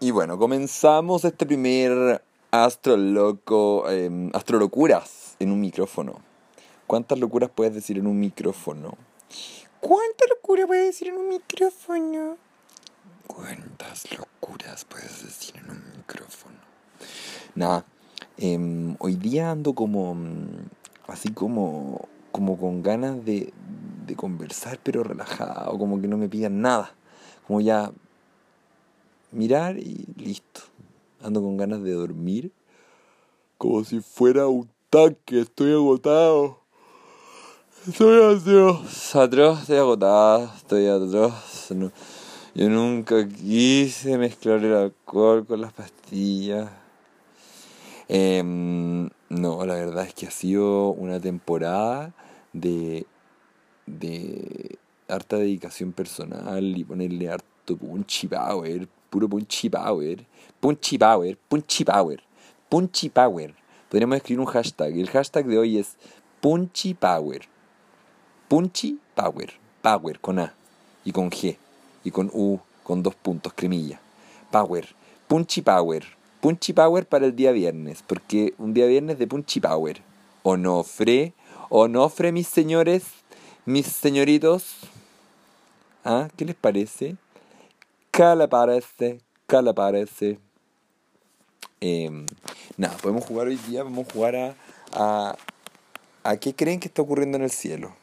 Y 0.00 0.12
bueno, 0.12 0.38
comenzamos 0.38 1.24
este 1.24 1.44
primer 1.44 2.22
Astro 2.52 2.96
Loco, 2.96 3.90
eh, 3.90 4.30
Astro 4.32 4.60
Locuras 4.60 5.34
en 5.40 5.50
un 5.50 5.60
micrófono. 5.60 6.20
¿Cuántas 6.86 7.18
locuras 7.18 7.50
puedes 7.52 7.74
decir 7.74 7.98
en 7.98 8.06
un 8.06 8.20
micrófono? 8.20 8.96
¿Cuántas 9.80 10.28
locuras 10.30 10.68
puedes 10.68 10.86
decir 10.86 11.08
en 11.08 11.16
un 11.16 11.28
micrófono? 11.28 12.36
¿Cuántas 13.26 14.04
locuras 14.16 14.84
puedes 14.84 15.24
decir 15.24 15.56
en 15.56 15.68
un 15.68 15.82
micrófono? 15.96 16.58
Nada, 17.56 17.84
em, 18.36 18.94
hoy 19.00 19.16
día 19.16 19.50
ando 19.50 19.72
como, 19.72 20.14
mm, 20.14 20.68
así 21.08 21.32
como, 21.32 22.06
como 22.30 22.56
con 22.56 22.84
ganas 22.84 23.24
de, 23.24 23.52
de 24.06 24.14
conversar, 24.14 24.78
pero 24.80 25.02
relajado, 25.02 25.76
como 25.76 26.00
que 26.00 26.06
no 26.06 26.16
me 26.18 26.28
pidan 26.28 26.60
nada. 26.60 26.94
Como 27.48 27.60
ya 27.60 27.90
mirar 29.32 29.78
y 29.78 30.06
listo. 30.16 30.62
Ando 31.22 31.42
con 31.42 31.56
ganas 31.56 31.82
de 31.82 31.92
dormir. 31.92 32.52
Como 33.56 33.84
si 33.84 34.00
fuera 34.00 34.46
un 34.46 34.68
tanque, 34.90 35.40
estoy 35.40 35.72
agotado. 35.72 36.60
Estoy 37.86 38.36
atroz, 38.36 39.16
atroz, 39.16 39.60
estoy 39.60 39.76
agotado, 39.78 40.50
estoy 40.56 40.86
atroz. 40.86 41.70
No- 41.70 41.92
yo 42.54 42.68
nunca 42.68 43.26
quise 43.28 44.18
mezclar 44.18 44.64
el 44.64 44.74
alcohol 44.74 45.46
con 45.46 45.60
las 45.60 45.72
pastillas. 45.72 46.68
Em, 48.08 49.08
no, 49.28 49.64
la 49.64 49.74
verdad 49.74 50.06
es 50.06 50.14
que 50.14 50.26
ha 50.26 50.30
sido 50.30 50.90
una 50.90 51.20
temporada 51.20 52.12
de, 52.52 53.06
de 53.86 54.78
harta 55.08 55.36
dedicación 55.36 55.92
personal 55.92 56.76
y 56.76 56.84
ponerle 56.84 57.30
harto 57.30 57.76
punchy 57.76 58.26
power, 58.28 58.88
puro 59.10 59.28
punchy 59.28 59.68
power, 59.68 60.26
punchy 60.60 60.98
power, 60.98 61.36
punchy 61.48 61.84
power, 61.84 62.22
punchy 62.68 63.08
power. 63.08 63.54
Podríamos 63.88 64.16
escribir 64.16 64.40
un 64.40 64.46
hashtag. 64.46 64.96
y 64.96 65.00
El 65.00 65.10
hashtag 65.10 65.46
de 65.46 65.58
hoy 65.58 65.78
es 65.78 65.96
punchy 66.40 66.94
power. 66.94 67.42
Punchy 68.48 68.98
power. 69.14 69.52
Power 69.82 70.20
con 70.20 70.38
A 70.38 70.54
y 71.04 71.12
con 71.12 71.30
G 71.30 71.56
y 72.04 72.10
con 72.10 72.30
U 72.32 72.58
con 72.82 73.02
dos 73.02 73.14
puntos, 73.14 73.52
cremilla. 73.54 74.00
Power. 74.50 74.94
Punchy 75.26 75.62
power. 75.62 76.04
Punchy 76.40 76.72
power 76.72 77.06
para 77.06 77.26
el 77.26 77.34
día 77.34 77.52
viernes, 77.52 78.02
porque 78.06 78.54
un 78.58 78.72
día 78.72 78.86
viernes 78.86 79.18
de 79.18 79.26
punchy 79.26 79.60
power. 79.60 80.02
Onofre, 80.42 81.34
onofre 81.68 82.32
mis 82.32 82.46
señores, 82.46 83.04
mis 83.64 83.86
señoritos. 83.86 84.76
¿Ah? 86.04 86.28
¿Qué 86.36 86.44
les 86.44 86.54
parece? 86.54 87.16
¿Qué 88.18 88.34
le 88.34 88.48
parece? 88.48 89.20
¿Qué 89.46 89.62
le 89.62 89.72
parece? 89.72 90.40
Em, 91.80 92.26
nada, 92.76 92.96
podemos 92.96 93.24
jugar 93.24 93.46
hoy 93.46 93.54
día, 93.68 93.84
vamos 93.84 94.08
a 94.08 94.12
jugar 94.12 94.34
a, 94.34 94.56
a... 94.92 95.36
¿A 96.24 96.36
qué 96.38 96.52
creen 96.52 96.80
que 96.80 96.88
está 96.88 97.00
ocurriendo 97.00 97.36
en 97.36 97.44
el 97.44 97.52
cielo? 97.52 97.94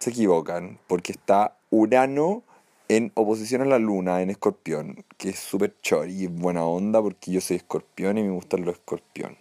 Se 0.00 0.10
equivocan, 0.10 0.78
porque 0.86 1.12
está 1.12 1.56
Urano 1.70 2.42
en 2.88 3.10
oposición 3.14 3.62
a 3.62 3.64
la 3.64 3.78
Luna 3.78 4.20
en 4.20 4.28
Escorpión, 4.28 5.06
que 5.16 5.30
es 5.30 5.38
súper 5.38 5.74
chori 5.80 6.24
y 6.24 6.26
buena 6.26 6.66
onda 6.66 7.00
porque 7.00 7.32
yo 7.32 7.40
soy 7.40 7.56
escorpión 7.56 8.18
y 8.18 8.22
me 8.22 8.32
gustan 8.32 8.66
los 8.66 8.74
escorpión. 8.74 9.38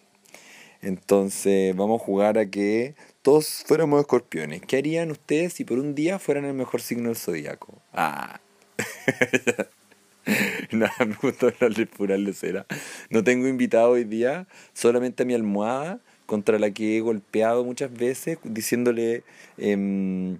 Entonces 0.81 1.75
vamos 1.75 2.01
a 2.01 2.05
jugar 2.05 2.37
a 2.37 2.45
que 2.49 2.95
todos 3.21 3.63
fuéramos 3.65 3.99
escorpiones. 3.99 4.61
¿Qué 4.61 4.77
harían 4.77 5.11
ustedes 5.11 5.53
si 5.53 5.63
por 5.63 5.79
un 5.79 5.95
día 5.95 6.19
fueran 6.19 6.45
el 6.45 6.53
mejor 6.53 6.81
signo 6.81 7.09
del 7.09 7.17
zodiaco? 7.17 7.81
Ah. 7.93 8.39
Nada, 10.71 10.93
me 11.05 11.15
gusta 11.21 11.47
hablarle 11.47 11.85
pura 11.85 12.17
lecera. 12.17 12.65
No 13.09 13.23
tengo 13.23 13.47
invitado 13.47 13.91
hoy 13.91 14.03
día, 14.03 14.47
solamente 14.73 15.23
a 15.23 15.25
mi 15.25 15.33
almohada, 15.33 15.99
contra 16.25 16.59
la 16.59 16.71
que 16.71 16.97
he 16.97 17.01
golpeado 17.01 17.63
muchas 17.63 17.91
veces, 17.93 18.37
diciéndole, 18.43 19.23
em, 19.57 20.37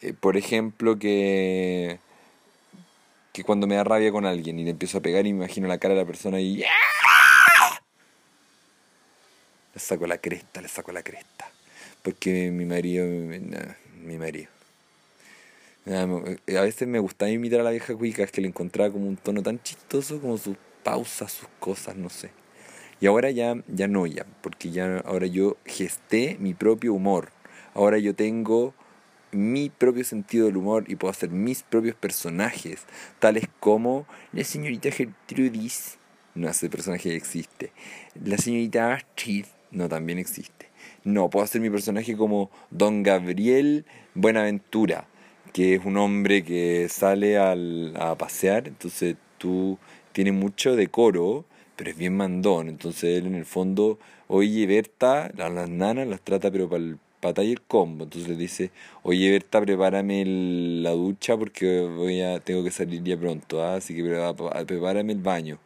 eh, 0.00 0.14
por 0.18 0.36
ejemplo, 0.36 0.98
que, 0.98 1.98
que 3.32 3.44
cuando 3.44 3.66
me 3.66 3.76
da 3.76 3.84
rabia 3.84 4.10
con 4.10 4.24
alguien 4.24 4.58
y 4.58 4.64
le 4.64 4.70
empiezo 4.70 4.98
a 4.98 5.02
pegar 5.02 5.26
y 5.26 5.32
me 5.32 5.44
imagino 5.44 5.68
la 5.68 5.78
cara 5.78 5.94
de 5.94 6.00
la 6.00 6.06
persona 6.06 6.40
y... 6.40 6.64
Le 9.76 9.80
saco 9.80 10.08
la 10.08 10.18
cresta, 10.18 10.60
le 10.60 10.66
saco 10.66 10.90
la 10.90 11.04
cresta. 11.04 11.48
Porque 12.02 12.50
mi 12.50 12.64
marido, 12.64 13.06
mi 14.04 14.18
marido. 14.18 14.50
Me- 15.84 16.56
A 16.58 16.62
veces 16.62 16.88
me 16.88 16.98
gustaba 16.98 17.30
imitar 17.30 17.60
a 17.60 17.62
la 17.62 17.70
vieja 17.70 17.94
cuica, 17.94 18.22
es 18.24 18.32
que 18.32 18.40
le 18.40 18.48
encontraba 18.48 18.90
como 18.90 19.06
un 19.08 19.16
tono 19.16 19.42
tan 19.42 19.62
chistoso 19.62 20.20
como 20.20 20.36
sus 20.38 20.56
pausas, 20.82 21.32
sus 21.32 21.48
cosas, 21.60 21.96
no 21.96 22.10
sé. 22.10 22.30
Y 23.00 23.06
ahora 23.06 23.30
ya, 23.30 23.56
ya 23.68 23.88
no, 23.88 24.06
ya, 24.06 24.26
porque 24.42 24.70
ya 24.70 24.98
ahora 25.00 25.26
yo 25.26 25.56
gesté 25.66 26.36
mi 26.40 26.54
propio 26.54 26.94
humor. 26.94 27.30
Ahora 27.74 27.98
yo 27.98 28.14
tengo 28.14 28.74
mi 29.32 29.70
propio 29.70 30.04
sentido 30.04 30.46
del 30.46 30.58
humor 30.58 30.84
y 30.88 30.96
puedo 30.96 31.10
hacer 31.12 31.30
mis 31.30 31.62
propios 31.64 31.96
personajes, 31.96 32.82
tales 33.20 33.46
como 33.60 34.06
la 34.32 34.44
señorita 34.44 34.90
Gertrudis. 34.92 35.98
No, 36.34 36.48
ese 36.50 36.70
personaje 36.70 37.16
existe. 37.16 37.72
La 38.24 38.38
señorita 38.38 38.94
Astrid. 38.94 39.46
No, 39.70 39.88
también 39.88 40.18
existe. 40.18 40.68
No, 41.04 41.28
puedo 41.30 41.44
hacer 41.44 41.60
mi 41.60 41.70
personaje 41.70 42.16
como 42.16 42.50
Don 42.70 43.02
Gabriel 43.02 43.84
Buenaventura, 44.14 45.06
que 45.52 45.74
es 45.74 45.84
un 45.84 45.96
hombre 45.96 46.44
que 46.44 46.88
sale 46.88 47.38
al, 47.38 47.94
a 47.98 48.16
pasear, 48.16 48.68
entonces 48.68 49.16
tú 49.38 49.78
tienes 50.12 50.34
mucho 50.34 50.76
decoro, 50.76 51.44
pero 51.76 51.90
es 51.90 51.96
bien 51.96 52.16
mandón, 52.16 52.68
entonces 52.68 53.18
él 53.18 53.26
en 53.26 53.34
el 53.34 53.44
fondo, 53.44 53.98
oye 54.28 54.66
Berta, 54.66 55.30
las 55.36 55.68
nanas 55.68 56.06
las 56.08 56.20
trata 56.22 56.50
pero 56.50 56.68
para 56.68 56.82
el 56.82 56.98
patalla 57.20 57.48
y 57.48 57.52
el 57.52 57.62
combo, 57.62 58.04
entonces 58.04 58.28
le 58.30 58.36
dice, 58.36 58.70
oye 59.02 59.30
Berta, 59.30 59.60
prepárame 59.60 60.22
el- 60.22 60.82
la 60.82 60.90
ducha 60.90 61.36
porque 61.36 61.80
voy 61.82 62.20
a, 62.22 62.40
tengo 62.40 62.64
que 62.64 62.70
salir 62.70 63.02
ya 63.02 63.16
pronto, 63.18 63.62
¿ah? 63.62 63.76
así 63.76 63.94
que 63.94 64.02
pre- 64.04 64.64
prepárame 64.66 65.12
el 65.12 65.20
baño. 65.20 65.58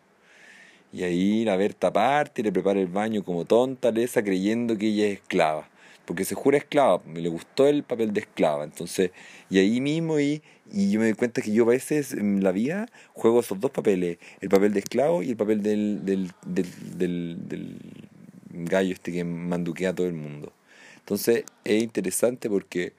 Y 0.92 1.04
ahí 1.04 1.44
la 1.44 1.56
Berta 1.56 1.92
parte 1.92 2.40
y 2.40 2.44
le 2.44 2.52
prepara 2.52 2.80
el 2.80 2.88
baño 2.88 3.22
como 3.22 3.44
tonta, 3.44 3.90
lesa, 3.90 4.24
creyendo 4.24 4.76
que 4.76 4.88
ella 4.88 5.06
es 5.06 5.12
esclava. 5.14 5.68
Porque 6.04 6.24
se 6.24 6.34
jura 6.34 6.58
esclava, 6.58 7.00
me 7.06 7.20
le 7.20 7.28
gustó 7.28 7.68
el 7.68 7.84
papel 7.84 8.12
de 8.12 8.20
esclava. 8.20 8.64
Entonces, 8.64 9.12
y 9.48 9.58
ahí 9.58 9.80
mismo, 9.80 10.18
y, 10.18 10.42
y 10.72 10.90
yo 10.90 10.98
me 10.98 11.06
doy 11.06 11.14
cuenta 11.14 11.42
que 11.42 11.52
yo 11.52 11.62
a 11.62 11.68
veces 11.68 12.12
en 12.12 12.42
la 12.42 12.50
vida 12.50 12.88
juego 13.12 13.38
esos 13.40 13.60
dos 13.60 13.70
papeles: 13.70 14.18
el 14.40 14.48
papel 14.48 14.72
de 14.72 14.80
esclavo 14.80 15.22
y 15.22 15.30
el 15.30 15.36
papel 15.36 15.62
del, 15.62 16.04
del, 16.04 16.32
del, 16.44 16.66
del, 16.98 17.48
del 17.48 17.78
gallo 18.50 18.92
este 18.92 19.12
que 19.12 19.22
manduquea 19.22 19.90
a 19.90 19.94
todo 19.94 20.08
el 20.08 20.14
mundo. 20.14 20.52
Entonces, 20.98 21.44
es 21.64 21.82
interesante 21.82 22.50
porque 22.50 22.92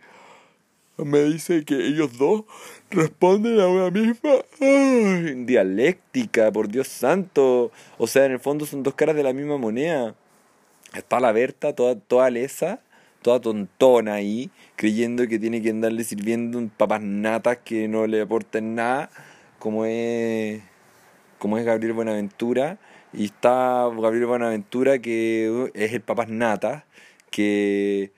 me 0.98 1.24
dice 1.24 1.66
que 1.66 1.76
ellos 1.76 2.18
dos 2.18 2.44
responden 2.92 3.60
a 3.60 3.68
una 3.68 3.90
misma 3.90 4.41
ay, 4.62 5.44
dialéctica, 5.46 6.52
por 6.52 6.70
Dios 6.70 6.88
santo. 6.88 7.72
O 7.98 8.08
sea, 8.08 8.26
en 8.26 8.34
el 8.34 8.40
fondo 8.40 8.66
son 8.66 8.84
dos 8.84 8.94
caras 8.96 9.16
de 9.16 9.24
la 9.24 9.34
misma 9.34 9.58
moneda. 9.58 10.16
Está 10.94 11.20
la 11.20 11.32
Berta, 11.32 11.74
toda, 11.74 11.96
toda 11.96 12.30
lesa, 12.30 12.82
toda 13.22 13.40
tontona 13.40 14.16
ahí, 14.16 14.52
creyendo 14.76 15.28
que 15.28 15.40
tiene 15.40 15.62
que 15.62 15.70
andarle 15.70 16.04
sirviendo 16.04 16.58
un 16.58 16.70
papas 16.70 17.02
natas 17.02 17.60
que 17.64 17.88
no 17.88 18.08
le 18.08 18.22
aporten 18.22 18.76
nada, 18.76 19.10
como 19.60 19.86
es, 19.86 20.62
como 21.40 21.58
es 21.58 21.66
Gabriel 21.66 21.94
Buenaventura. 21.94 22.78
Y 23.14 23.26
está 23.26 23.90
Gabriel 24.00 24.28
Buenaventura, 24.28 25.00
que 25.00 25.72
es 25.74 25.94
el 25.94 26.02
papas 26.02 26.30
natas, 26.30 26.84
que 27.30 28.12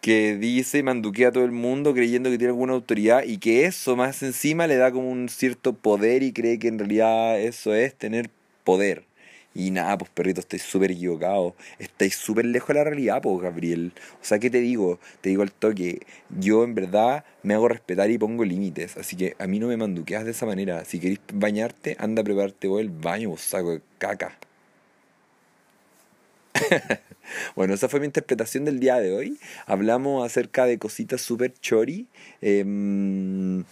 que 0.00 0.36
dice 0.36 0.78
y 0.78 0.82
manduquea 0.82 1.28
a 1.28 1.32
todo 1.32 1.44
el 1.44 1.52
mundo 1.52 1.94
creyendo 1.94 2.30
que 2.30 2.38
tiene 2.38 2.52
alguna 2.52 2.72
autoridad 2.72 3.24
y 3.24 3.38
que 3.38 3.66
eso 3.66 3.96
más 3.96 4.22
encima 4.22 4.66
le 4.66 4.76
da 4.76 4.92
como 4.92 5.10
un 5.10 5.28
cierto 5.28 5.72
poder 5.74 6.22
y 6.22 6.32
cree 6.32 6.58
que 6.58 6.68
en 6.68 6.78
realidad 6.78 7.38
eso 7.40 7.74
es 7.74 7.94
tener 7.94 8.30
poder. 8.64 9.04
Y 9.52 9.72
nada, 9.72 9.98
pues 9.98 10.10
perrito, 10.12 10.40
estáis 10.40 10.62
súper 10.62 10.92
equivocados. 10.92 11.54
Estáis 11.78 12.14
súper 12.16 12.44
lejos 12.44 12.68
de 12.68 12.74
la 12.74 12.84
realidad, 12.84 13.20
pues 13.20 13.40
Gabriel. 13.42 13.92
O 14.22 14.24
sea, 14.24 14.38
¿qué 14.38 14.48
te 14.48 14.60
digo? 14.60 15.00
Te 15.20 15.30
digo 15.30 15.42
al 15.42 15.50
toque. 15.50 16.00
Yo 16.38 16.62
en 16.62 16.74
verdad 16.74 17.24
me 17.42 17.54
hago 17.54 17.68
respetar 17.68 18.10
y 18.10 18.18
pongo 18.18 18.44
límites. 18.44 18.96
Así 18.96 19.16
que 19.16 19.34
a 19.38 19.46
mí 19.48 19.58
no 19.58 19.66
me 19.66 19.76
manduqueas 19.76 20.24
de 20.24 20.30
esa 20.30 20.46
manera. 20.46 20.84
Si 20.84 21.00
queréis 21.00 21.20
bañarte, 21.34 21.96
anda 21.98 22.22
a 22.22 22.24
prepararte 22.24 22.68
vos 22.68 22.80
el 22.80 22.90
baño, 22.90 23.30
vos 23.30 23.40
saco 23.40 23.72
de 23.72 23.80
caca. 23.98 24.38
Bueno, 27.54 27.74
esa 27.74 27.88
fue 27.88 28.00
mi 28.00 28.06
interpretación 28.06 28.64
del 28.64 28.80
día 28.80 28.98
de 28.98 29.12
hoy. 29.12 29.38
Hablamos 29.66 30.24
acerca 30.26 30.66
de 30.66 30.78
cositas 30.78 31.20
súper 31.20 31.52
chori. 31.60 32.08
Em, 32.40 33.64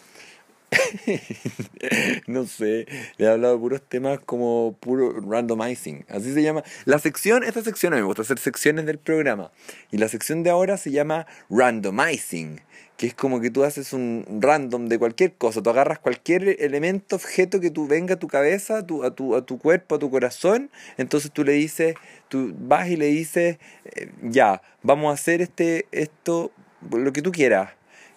no 2.26 2.46
sé, 2.46 2.86
le 3.16 3.26
he 3.26 3.28
hablado 3.28 3.54
de 3.54 3.60
puros 3.60 3.82
temas 3.82 4.18
como 4.20 4.76
puro 4.80 5.20
randomizing, 5.20 6.04
así 6.08 6.32
se 6.32 6.42
llama. 6.42 6.62
La 6.84 6.98
sección, 6.98 7.42
esta 7.42 7.62
sección 7.62 7.92
a 7.92 7.96
mí 7.96 8.02
me 8.02 8.06
gusta 8.06 8.22
hacer 8.22 8.38
secciones 8.38 8.86
del 8.86 8.98
programa, 8.98 9.50
y 9.90 9.98
la 9.98 10.08
sección 10.08 10.42
de 10.42 10.50
ahora 10.50 10.76
se 10.76 10.90
llama 10.90 11.26
randomizing, 11.48 12.60
que 12.96 13.06
es 13.06 13.14
como 13.14 13.40
que 13.40 13.50
tú 13.50 13.64
haces 13.64 13.92
un 13.92 14.26
random 14.40 14.88
de 14.88 14.98
cualquier 14.98 15.32
cosa, 15.34 15.62
tú 15.62 15.70
agarras 15.70 16.00
cualquier 16.00 16.60
elemento, 16.62 17.16
objeto 17.16 17.60
que 17.60 17.70
tú 17.70 17.86
venga 17.86 18.14
a 18.14 18.18
tu 18.18 18.28
cabeza, 18.28 18.78
a 18.78 18.86
tu, 18.86 19.04
a 19.04 19.14
tu, 19.14 19.58
cuerpo, 19.58 19.94
a 19.94 19.98
tu 19.98 20.10
corazón, 20.10 20.70
entonces 20.98 21.30
tú 21.30 21.44
le 21.44 21.52
dices, 21.52 21.94
tú 22.28 22.54
vas 22.58 22.88
y 22.88 22.96
le 22.96 23.06
dices, 23.06 23.58
eh, 23.84 24.10
ya, 24.22 24.60
vamos 24.82 25.10
a 25.10 25.14
hacer 25.14 25.40
este, 25.40 25.86
esto, 25.92 26.50
lo 26.90 27.12
que 27.12 27.22
tú 27.22 27.32
quieras, 27.32 27.70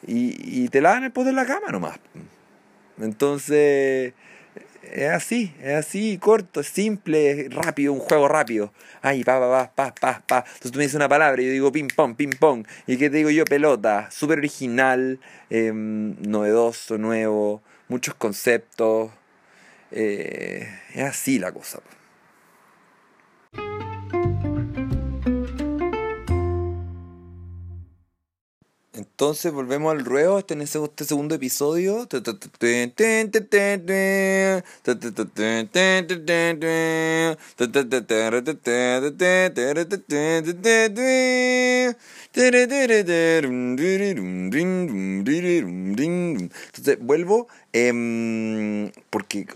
y, 0.05 0.63
y 0.63 0.67
te 0.69 0.81
la 0.81 0.91
dan 0.93 1.03
el 1.03 1.11
poder 1.11 1.33
de 1.33 1.41
la 1.41 1.45
cama 1.45 1.71
nomás. 1.71 1.99
Entonces, 2.99 4.13
es 4.83 5.09
así, 5.09 5.53
es 5.61 5.73
así, 5.73 6.17
corto, 6.17 6.63
simple, 6.63 7.47
rápido, 7.49 7.93
un 7.93 7.99
juego 7.99 8.27
rápido. 8.27 8.73
Ay, 9.01 9.23
pa, 9.23 9.39
pa, 9.39 9.71
pa, 9.73 9.93
pa, 9.93 10.21
pa, 10.27 10.37
Entonces 10.39 10.71
tú 10.71 10.77
me 10.77 10.83
dices 10.83 10.95
una 10.95 11.09
palabra 11.09 11.41
y 11.41 11.45
yo 11.45 11.51
digo 11.51 11.71
ping 11.71 11.87
pong, 11.95 12.15
ping 12.15 12.31
pong. 12.39 12.65
¿Y 12.87 12.97
qué 12.97 13.09
te 13.09 13.17
digo 13.17 13.29
yo? 13.29 13.45
Pelota. 13.45 14.09
Súper 14.11 14.39
original, 14.39 15.19
em, 15.49 16.15
novedoso, 16.21 16.97
nuevo, 16.97 17.61
muchos 17.87 18.15
conceptos. 18.15 19.11
Eh, 19.91 20.67
es 20.93 21.03
así 21.03 21.39
la 21.39 21.51
cosa. 21.51 21.79
Entonces 29.21 29.53
volvemos 29.53 29.91
al 29.91 30.03
ruedo, 30.03 30.39
este 30.39 30.55
en 30.55 30.61
este 30.63 30.79
segundo 31.05 31.35
episodio. 31.35 32.07
Entonces 32.09 32.41
vuelvo 46.99 47.47
porque 49.11 49.47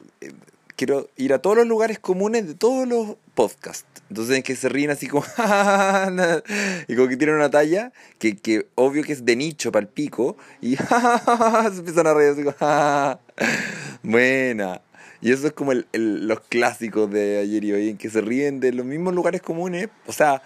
quiero 0.76 1.10
ir 1.18 1.34
a 1.34 1.40
todos 1.40 1.58
los 1.58 1.66
lugares 1.66 1.98
comunes 1.98 2.46
de 2.46 2.54
todos 2.54 2.88
los 2.88 3.16
podcasts. 3.34 3.95
Entonces 4.10 4.38
es 4.38 4.44
que 4.44 4.56
se 4.56 4.70
ríen 4.70 4.92
así 4.92 5.08
como... 5.08 5.26
y 6.88 6.96
como 6.96 7.08
que 7.08 7.18
tienen 7.18 7.36
una 7.36 7.50
talla 7.50 7.92
que, 8.20 8.38
que 8.38 8.68
obvio 8.76 9.04
que 9.04 9.14
es 9.14 9.26
de 9.26 9.36
nicho 9.36 9.72
para 9.72 9.86
el 9.86 9.90
pico. 9.90 10.38
Y 10.62 10.76
se 10.78 11.80
empiezan 11.80 12.08
a 12.08 12.14
reír 12.14 12.32
así 12.32 12.44
como... 12.44 13.20
Buena. 14.04 14.82
Y 15.22 15.32
eso 15.32 15.48
es 15.48 15.54
como 15.54 15.72
el, 15.72 15.88
los 15.94 16.40
clásicos 16.42 17.10
de 17.10 17.40
ayer 17.40 17.64
y 17.64 17.74
hoy, 17.74 17.90
en 17.90 17.98
que 17.98 18.10
se 18.10 18.22
ríen 18.22 18.60
de 18.60 18.74
los 18.74 18.86
mismos 18.86 19.14
lugares 19.14 19.42
comunes. 19.42 19.90
O 20.06 20.14
sea, 20.14 20.42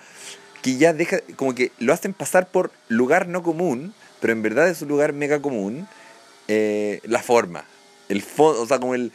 que 0.62 0.78
ya 0.78 0.94
deja... 0.94 1.18
Como 1.36 1.54
que 1.54 1.72
lo 1.80 1.94
hacen 1.94 2.14
pasar 2.14 2.50
por 2.50 2.72
lugar 2.88 3.28
no 3.28 3.44
común, 3.44 3.94
pero 4.22 4.32
en 4.34 4.42
verdad 4.42 4.70
es 4.70 4.82
un 4.82 4.88
lugar 4.88 5.14
mega 5.14 5.42
común. 5.42 5.88
Eh, 6.48 7.02
la 7.04 7.22
forma 7.22 7.66
el 8.10 8.22
fondo, 8.22 8.62
o 8.62 8.66
sea, 8.66 8.80
como 8.80 8.96
el, 8.96 9.12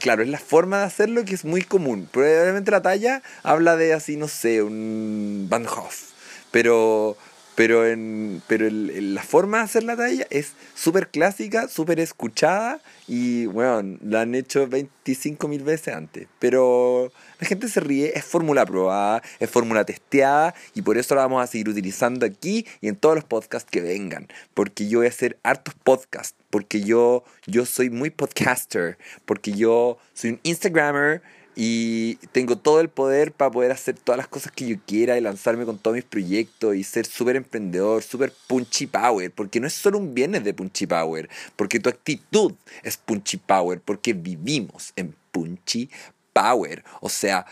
Claro, 0.00 0.22
es 0.22 0.28
la 0.28 0.38
forma 0.38 0.78
de 0.78 0.84
hacerlo 0.84 1.24
que 1.24 1.34
es 1.34 1.44
muy 1.44 1.62
común. 1.62 2.08
Probablemente 2.10 2.70
la 2.70 2.82
talla 2.82 3.22
habla 3.42 3.76
de 3.76 3.94
así, 3.94 4.16
no 4.16 4.28
sé, 4.28 4.62
un 4.62 5.46
Van 5.48 5.66
Hoff. 5.66 6.10
Pero. 6.50 7.16
Pero, 7.54 7.86
en, 7.86 8.42
pero 8.48 8.66
el, 8.66 9.14
la 9.14 9.22
forma 9.22 9.58
de 9.58 9.64
hacer 9.64 9.84
la 9.84 9.96
talla 9.96 10.26
es 10.30 10.54
súper 10.74 11.08
clásica, 11.08 11.68
súper 11.68 12.00
escuchada 12.00 12.80
y, 13.06 13.46
bueno, 13.46 13.98
la 14.02 14.22
han 14.22 14.34
hecho 14.34 14.66
25 14.66 15.46
mil 15.46 15.62
veces 15.62 15.94
antes. 15.94 16.26
Pero 16.40 17.12
la 17.38 17.46
gente 17.46 17.68
se 17.68 17.80
ríe, 17.80 18.12
es 18.18 18.24
fórmula 18.24 18.66
probada, 18.66 19.22
es 19.38 19.48
fórmula 19.48 19.84
testeada 19.84 20.54
y 20.74 20.82
por 20.82 20.98
eso 20.98 21.14
la 21.14 21.22
vamos 21.22 21.42
a 21.42 21.46
seguir 21.46 21.68
utilizando 21.68 22.26
aquí 22.26 22.66
y 22.80 22.88
en 22.88 22.96
todos 22.96 23.14
los 23.14 23.24
podcasts 23.24 23.70
que 23.70 23.80
vengan. 23.80 24.26
Porque 24.54 24.88
yo 24.88 24.98
voy 25.00 25.06
a 25.06 25.10
hacer 25.10 25.38
hartos 25.44 25.74
podcasts, 25.74 26.36
porque 26.50 26.80
yo, 26.82 27.24
yo 27.46 27.66
soy 27.66 27.90
muy 27.90 28.10
podcaster, 28.10 28.98
porque 29.26 29.52
yo 29.52 29.98
soy 30.12 30.30
un 30.30 30.40
Instagrammer 30.42 31.22
y 31.56 32.16
tengo 32.32 32.56
todo 32.56 32.80
el 32.80 32.88
poder 32.88 33.32
para 33.32 33.50
poder 33.50 33.70
hacer 33.70 33.96
todas 33.96 34.16
las 34.16 34.28
cosas 34.28 34.50
que 34.50 34.66
yo 34.66 34.76
quiera 34.86 35.16
y 35.16 35.20
lanzarme 35.20 35.64
con 35.64 35.78
todos 35.78 35.94
mis 35.94 36.04
proyectos 36.04 36.74
y 36.74 36.82
ser 36.82 37.06
súper 37.06 37.36
emprendedor, 37.36 38.02
súper 38.02 38.32
punchy 38.46 38.86
power, 38.86 39.30
porque 39.30 39.60
no 39.60 39.66
es 39.66 39.74
solo 39.74 39.98
un 39.98 40.14
viernes 40.14 40.42
de 40.44 40.54
punchy 40.54 40.86
power, 40.86 41.28
porque 41.56 41.78
tu 41.78 41.88
actitud 41.88 42.54
es 42.82 42.96
punchy 42.96 43.36
power, 43.36 43.80
porque 43.80 44.12
vivimos 44.12 44.92
en 44.96 45.14
punchy 45.30 45.90
power. 46.32 46.84
O 47.00 47.08
sea, 47.08 47.46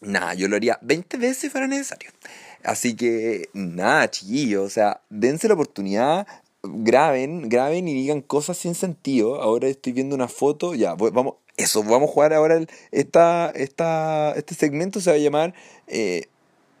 nada, 0.00 0.34
yo 0.34 0.48
lo 0.48 0.56
haría 0.56 0.78
20 0.82 1.16
veces 1.16 1.38
si 1.38 1.50
fuera 1.50 1.66
necesario. 1.66 2.10
Así 2.62 2.94
que, 2.94 3.48
nada, 3.52 4.10
chiquillos, 4.10 4.66
o 4.66 4.70
sea, 4.70 5.00
dense 5.08 5.48
la 5.48 5.54
oportunidad, 5.54 6.26
graben, 6.62 7.48
graben 7.48 7.88
y 7.88 7.94
digan 7.94 8.20
cosas 8.20 8.58
sin 8.58 8.74
sentido. 8.74 9.40
Ahora 9.40 9.68
estoy 9.68 9.92
viendo 9.92 10.14
una 10.14 10.28
foto, 10.28 10.74
ya, 10.74 10.94
vamos, 10.94 11.34
eso, 11.58 11.82
vamos 11.82 12.08
a 12.08 12.12
jugar 12.12 12.32
ahora 12.32 12.60
esta, 12.90 13.50
esta, 13.50 14.32
este 14.36 14.54
segmento 14.54 15.00
se 15.00 15.10
va 15.10 15.16
a 15.16 15.20
llamar 15.20 15.54
eh, 15.86 16.24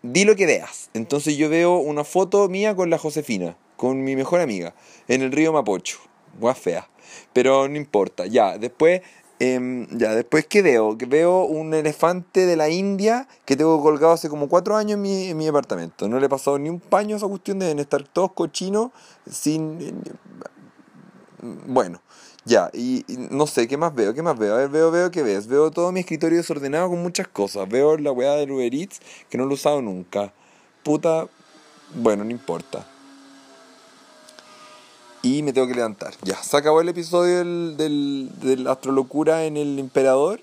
Di 0.02 0.24
lo 0.24 0.36
que 0.36 0.46
veas. 0.46 0.90
Entonces 0.94 1.36
yo 1.36 1.48
veo 1.48 1.78
una 1.78 2.04
foto 2.04 2.48
mía 2.48 2.76
con 2.76 2.88
la 2.88 2.98
Josefina, 2.98 3.56
con 3.76 4.04
mi 4.04 4.14
mejor 4.14 4.40
amiga, 4.40 4.74
en 5.08 5.22
el 5.22 5.32
río 5.32 5.52
Mapocho. 5.52 5.98
Guau 6.38 6.54
fea. 6.54 6.88
Pero 7.32 7.68
no 7.68 7.76
importa, 7.76 8.26
ya, 8.26 8.58
después 8.58 9.02
Em, 9.40 9.86
ya, 9.96 10.14
después, 10.16 10.46
¿qué 10.46 10.62
veo? 10.62 10.98
Que 10.98 11.06
veo 11.06 11.44
un 11.44 11.72
elefante 11.72 12.44
de 12.44 12.56
la 12.56 12.70
India 12.70 13.28
que 13.44 13.56
tengo 13.56 13.80
colgado 13.80 14.12
hace 14.12 14.28
como 14.28 14.48
cuatro 14.48 14.76
años 14.76 14.94
en 14.94 15.02
mi, 15.02 15.28
en 15.28 15.36
mi 15.36 15.46
apartamento. 15.46 16.08
No 16.08 16.18
le 16.18 16.26
he 16.26 16.28
pasado 16.28 16.58
ni 16.58 16.68
un 16.68 16.80
paño 16.80 17.14
a 17.14 17.18
esa 17.18 17.28
cuestión, 17.28 17.60
deben 17.60 17.78
estar 17.78 18.02
todos 18.02 18.32
cochinos, 18.32 18.90
sin... 19.30 19.80
Eh, 19.80 19.92
bueno, 21.66 22.02
ya, 22.48 22.70
y, 22.72 23.04
no 23.30 23.46
sé, 23.46 23.68
¿qué 23.68 23.76
más 23.76 23.94
veo? 23.94 24.14
¿Qué 24.14 24.22
más 24.22 24.38
veo? 24.38 24.54
A 24.54 24.58
ver, 24.58 24.68
veo, 24.68 24.90
veo, 24.90 25.10
¿qué 25.10 25.22
ves? 25.22 25.46
Veo 25.46 25.70
todo 25.70 25.92
mi 25.92 26.00
escritorio 26.00 26.38
desordenado 26.38 26.88
con 26.88 27.02
muchas 27.02 27.28
cosas. 27.28 27.68
Veo 27.68 27.96
la 27.98 28.12
weá 28.12 28.32
del 28.32 28.50
Uber 28.50 28.70
que 29.28 29.38
no 29.38 29.44
lo 29.44 29.52
he 29.52 29.54
usado 29.54 29.82
nunca. 29.82 30.32
Puta, 30.82 31.28
bueno, 31.94 32.24
no 32.24 32.30
importa 32.30 32.86
y 35.22 35.42
me 35.42 35.52
tengo 35.52 35.66
que 35.66 35.74
levantar. 35.74 36.14
Ya, 36.22 36.36
se 36.42 36.56
acabó 36.56 36.80
el 36.80 36.88
episodio 36.88 37.38
del, 37.38 37.76
del, 37.76 38.30
del 38.40 38.66
Astrolocura 38.66 39.44
en 39.44 39.56
el 39.56 39.78
Emperador. 39.78 40.40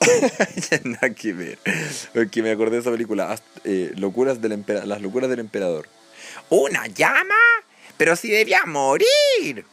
ya 0.70 0.80
nada 0.84 1.14
que 1.14 1.32
ver. 1.32 1.58
Porque 2.12 2.42
me 2.42 2.50
acordé 2.50 2.76
de 2.76 2.78
esa 2.80 2.90
película, 2.90 3.38
eh, 3.64 3.92
locuras 3.96 4.40
del 4.40 4.64
Las 4.84 5.00
locuras 5.00 5.30
del 5.30 5.40
Emperador. 5.40 5.88
¿Una 6.48 6.86
llama? 6.88 7.36
Pero 7.96 8.16
si 8.16 8.28
debía 8.28 8.64
morir. 8.66 9.64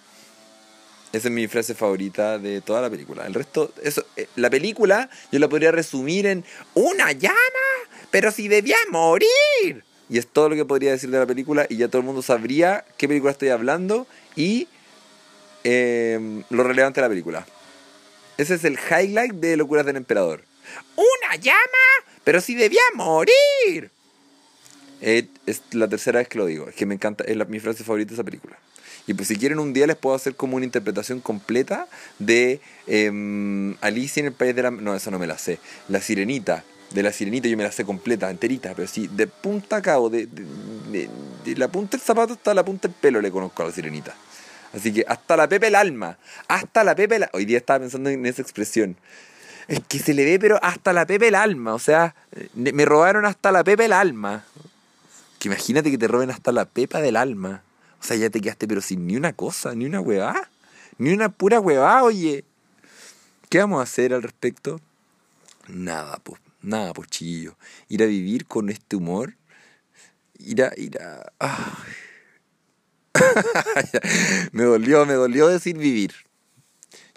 Esa 1.18 1.30
es 1.30 1.34
mi 1.34 1.48
frase 1.48 1.74
favorita 1.74 2.38
de 2.38 2.62
toda 2.62 2.80
la 2.80 2.92
película. 2.92 3.26
El 3.26 3.33
resto, 3.33 3.74
eso, 3.81 4.06
eh, 4.16 4.28
la 4.36 4.52
película 4.52 5.09
yo 5.31 5.40
la 5.40 5.50
podría 5.50 5.71
resumir 5.71 6.28
en 6.28 6.45
una 6.76 7.12
llama, 7.12 7.36
pero 8.12 8.30
si 8.31 8.47
debía 8.47 8.76
morir. 8.92 9.83
Y 10.09 10.19
es 10.19 10.28
todo 10.28 10.50
lo 10.50 10.56
que 10.56 10.64
podría 10.64 10.92
decir 10.92 11.09
de 11.09 11.18
la 11.18 11.26
película 11.26 11.66
y 11.69 11.78
ya 11.78 11.88
todo 11.88 12.02
el 12.02 12.06
mundo 12.06 12.21
sabría 12.21 12.86
qué 13.00 13.07
película 13.07 13.31
estoy 13.31 13.50
hablando 13.50 14.06
y 14.36 14.68
em, 15.64 16.44
lo 16.52 16.64
relevante 16.64 17.02
de 17.02 17.07
la 17.07 17.09
película. 17.09 17.47
Ese 18.38 18.54
es 18.54 18.64
el 18.64 18.78
highlight 18.78 19.33
de 19.33 19.57
Locuras 19.57 19.88
del 19.88 19.95
Emperador. 19.95 20.44
¡Una 20.95 21.36
llama! 21.38 21.57
¡Pero 22.24 22.42
si 22.42 22.54
debía 22.54 22.81
morir! 22.94 23.90
es 25.02 25.62
la 25.71 25.88
tercera 25.88 26.19
vez 26.19 26.28
que 26.28 26.38
lo 26.38 26.45
digo. 26.45 26.69
Es 26.69 26.76
que 26.76 26.86
me 26.86 26.94
encanta, 26.94 27.24
es 27.24 27.36
mi 27.50 27.59
frase 27.59 27.83
favorita 27.83 28.09
de 28.09 28.14
esa 28.14 28.24
película. 28.24 28.59
Y 29.07 29.14
pues 29.14 29.30
si 29.30 29.37
quieren 29.37 29.59
un 29.59 29.73
día 29.73 29.87
les 29.87 29.95
puedo 29.95 30.16
hacer 30.16 30.35
como 30.35 30.57
una 30.57 30.66
interpretación 30.66 31.21
completa 31.21 31.87
de 32.19 32.59
eh, 32.87 33.76
Alicia 33.81 34.19
en 34.19 34.28
el 34.28 34.33
País 34.33 34.56
de 34.56 34.64
la... 34.64 34.71
No, 34.71 34.94
esa 34.95 35.11
no 35.11 35.18
me 35.18 35.28
la 35.28 35.37
sé. 35.37 35.59
La 35.87 36.02
Sirenita 36.02 36.64
de 36.92 37.04
la 37.04 37.11
sirenita 37.11 37.47
yo 37.47 37.57
me 37.57 37.64
la 37.64 37.71
sé 37.71 37.83
completa, 37.83 38.30
enterita, 38.30 38.73
pero 38.73 38.87
sí, 38.87 39.07
de 39.07 39.28
punta 39.28 39.78
a 39.78 39.81
cabo, 39.81 40.09
de, 40.09 40.28
la 41.45 41.68
punta 41.68 41.97
del 41.97 42.02
zapato 42.02 42.33
hasta 42.33 42.54
la 42.54 42.64
punta 42.64 42.87
del 42.87 42.95
pelo 42.95 43.21
le 43.21 43.31
conozco 43.31 43.64
a 43.64 43.66
la 43.66 43.71
sirenita. 43.71 44.16
Así 44.73 44.94
que 44.94 45.04
hasta 45.07 45.37
la 45.37 45.47
Pepe 45.47 45.68
el 45.68 45.76
alma, 45.76 46.18
hasta 46.47 46.83
la 46.83 46.95
Pepe 46.95 47.18
el... 47.18 47.26
Hoy 47.33 47.45
día 47.45 47.57
estaba 47.57 47.80
pensando 47.80 48.09
en 48.09 48.26
esa 48.26 48.42
expresión. 48.42 48.95
Es 49.68 49.81
que 49.85 49.99
se 49.99 50.14
le 50.14 50.23
ve, 50.23 50.40
pero 50.40 50.59
hasta 50.61 50.94
la 50.94 51.06
Pepe 51.06 51.28
el 51.30 51.35
alma, 51.35 51.73
o 51.73 51.80
sea, 51.80 52.16
me 52.54 52.85
robaron 52.85 53.26
hasta 53.26 53.52
la 53.52 53.64
Pepe 53.64 53.85
el 53.85 53.94
alma. 53.94 54.45
Que 55.40 55.49
imagínate 55.49 55.92
que 55.92 55.97
te 55.97 56.07
roben 56.07 56.31
hasta 56.31 56.52
la 56.52 56.66
pepa 56.66 56.99
del 56.99 57.16
alma. 57.16 57.61
Ya 58.16 58.30
te 58.30 58.42
quedaste, 58.42 58.68
pero 58.68 58.81
sin 58.81 59.07
ni 59.07 59.16
una 59.16 59.33
cosa, 59.33 59.76
ni 59.76 59.85
una 59.85 59.99
huevá. 59.99 60.49
Ni 60.97 61.11
una 61.11 61.30
pura 61.30 61.59
huevá, 61.59 62.04
oye. 62.04 62.44
¿Qué 63.49 63.59
vamos 63.59 63.80
a 63.80 63.83
hacer 63.83 64.14
al 64.14 64.23
respecto? 64.23 64.81
Nada, 65.68 66.19
pues 66.23 66.42
nada, 66.61 66.94
pues 66.94 67.09
chillo. 67.09 67.57
Ir 67.87 68.04
a 68.04 68.06
vivir 68.06 68.45
con 68.45 68.69
este 68.69 68.95
humor, 68.95 69.35
ir 70.37 70.64
a... 70.64 70.71
Ir 70.78 70.99
a 71.02 71.78
me 74.52 74.64
dolió, 74.64 75.06
me 75.06 75.14
dolió 75.14 75.47
decir 75.47 75.78
vivir. 75.78 76.14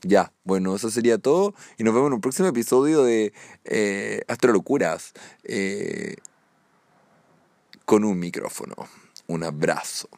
Ya, 0.02 0.32
bueno, 0.44 0.74
eso 0.74 0.90
sería 0.90 1.18
todo. 1.18 1.54
Y 1.76 1.84
nos 1.84 1.94
vemos 1.94 2.08
en 2.08 2.14
un 2.14 2.20
próximo 2.20 2.48
episodio 2.48 3.02
de 3.02 3.32
eh, 3.64 4.22
Astrolocuras. 4.28 5.12
Eh, 5.44 6.16
con 7.84 8.04
un 8.04 8.18
micrófono. 8.18 8.76
Un 9.26 9.42
abrazo. 9.42 10.08